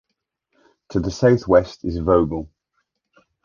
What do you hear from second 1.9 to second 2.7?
Vogel.